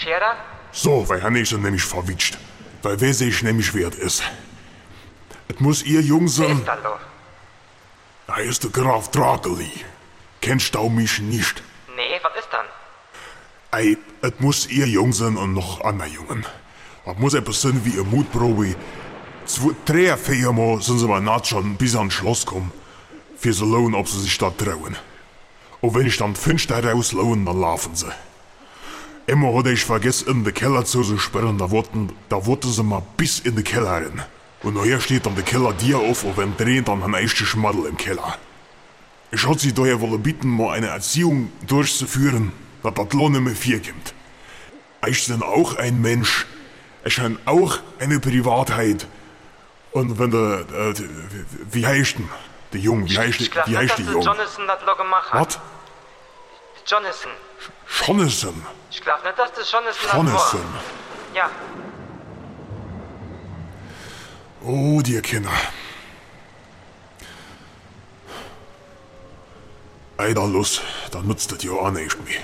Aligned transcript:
Scherer? 0.00 0.36
So, 0.72 1.08
weil 1.08 1.22
han 1.22 1.36
ist 1.36 1.52
er 1.52 1.58
nämlich 1.58 1.82
verwitscht. 1.82 2.38
Weil 2.82 3.00
wer 3.00 3.10
ich 3.10 3.42
nämlich 3.42 3.74
wert 3.74 3.94
ist. 3.94 4.22
Es 5.48 5.60
muss 5.60 5.82
ihr 5.82 6.00
Jung 6.00 6.22
Wer 6.22 6.28
sein. 6.28 6.58
ist 6.58 6.66
da 6.68 6.74
lo? 6.74 6.96
Da 8.26 8.36
ist 8.36 8.62
der 8.64 8.70
Graf 8.70 9.10
Drakeli. 9.10 9.70
Kennst 10.40 10.74
du 10.74 10.88
mich 10.88 11.18
nicht? 11.20 11.62
Nee, 11.96 12.18
was 12.22 12.32
ist 12.38 12.48
dann? 12.50 12.66
Ei, 13.72 13.96
es 14.22 14.32
muss 14.38 14.66
ihr 14.68 14.86
Jung 14.86 15.12
sein 15.12 15.36
und 15.36 15.52
noch 15.52 15.82
andere 15.84 16.08
Jungen. 16.08 16.46
Es 17.04 17.18
muss 17.18 17.34
etwas 17.34 17.60
sein 17.60 17.84
wie 17.84 17.90
ihr 17.90 18.04
Mutprobe. 18.04 18.74
Zwei, 19.44 19.72
drei, 19.84 20.16
vier 20.16 20.52
Mal 20.52 20.80
sind 20.80 20.98
sie 20.98 21.06
mal 21.06 21.20
naht 21.20 21.46
schon 21.46 21.76
bis 21.76 21.96
ans 21.96 22.14
Schloss 22.14 22.46
kommen. 22.46 22.72
Für 23.36 23.52
so 23.52 23.64
lohnen, 23.64 23.94
ob 23.94 24.08
sie 24.08 24.20
sich 24.20 24.38
da 24.38 24.50
trauen. 24.50 24.96
Und 25.80 25.94
wenn 25.94 26.06
ich 26.06 26.16
dann 26.16 26.36
fünf 26.36 26.66
da 26.66 26.78
rauslohnen, 26.78 27.44
dann 27.44 27.60
laufen 27.60 27.94
sie. 27.94 28.10
Immer 29.30 29.54
hatte 29.54 29.70
ich 29.70 29.84
vergessen, 29.84 30.26
in 30.26 30.42
den 30.42 30.52
Keller 30.52 30.84
zu 30.84 31.16
sperren, 31.16 31.56
da 31.56 31.70
wurden, 31.70 32.12
da 32.28 32.44
wurden 32.46 32.68
sie 32.68 32.82
mal 32.82 33.00
bis 33.16 33.38
in 33.38 33.54
den 33.54 33.62
Keller 33.62 33.92
rein. 33.92 34.24
Und 34.64 34.74
nachher 34.74 35.00
steht 35.00 35.24
dann 35.24 35.36
der 35.36 35.44
Keller 35.44 35.72
dir 35.72 36.00
auf 36.00 36.24
und 36.24 36.36
wenn 36.36 36.56
dreht 36.56 36.88
dann 36.88 37.00
ein 37.00 37.14
echter 37.14 37.44
Schmaddel 37.44 37.86
im 37.86 37.96
Keller. 37.96 38.36
Ich 39.30 39.46
hatte 39.46 39.60
sie 39.60 39.72
daher 39.72 40.00
wollen 40.00 40.20
bitten, 40.20 40.48
mal 40.48 40.72
eine 40.72 40.88
Erziehung 40.88 41.52
durchzuführen, 41.64 42.50
dass 42.82 42.94
das 42.94 43.12
Lohn 43.12 43.30
nicht 43.30 43.42
mehr 43.42 43.54
vier 43.54 43.80
kommt. 43.80 44.14
Ich 45.06 45.24
bin 45.28 45.44
auch 45.44 45.76
ein 45.76 46.00
Mensch. 46.00 46.46
Ich 47.04 47.20
habe 47.20 47.38
auch 47.44 47.78
eine 48.00 48.18
Privatheit. 48.18 49.06
Und 49.92 50.18
wenn 50.18 50.32
der, 50.32 50.64
äh, 50.72 50.94
wie 51.70 51.86
heißt 51.86 52.18
denn? 52.18 52.28
Der 52.72 52.80
Jung, 52.80 53.08
wie 53.08 53.16
heißt, 53.16 53.40
Ich 53.40 53.50
glaub 53.52 53.68
wie 53.68 53.76
heißt 53.76 53.96
der 53.96 54.06
der 54.06 54.14
Jung? 54.14 54.22
Jonathan 54.22 54.66
das 54.66 54.80
lo 54.84 54.96
gemacht 54.96 55.32
hat. 55.32 55.46
Was? 55.46 55.60
Jonathan. 56.86 57.32
Jonathan. 58.06 58.66
Ich 58.90 59.00
glaub 59.00 59.22
nicht, 59.24 59.38
dass 59.38 59.52
das 59.52 59.70
Jonathan 59.70 60.16
Jonathan. 60.26 60.80
Ja, 61.34 61.50
Oh, 64.62 65.00
die 65.00 65.20
Kinder. 65.22 65.50
Eider 70.18 70.46
los, 70.46 70.82
dann 71.10 71.26
nutzt 71.26 71.50
das 71.50 71.64
ja 71.64 71.72
auch 71.72 71.90
nicht 71.90 72.22
mehr. 72.26 72.40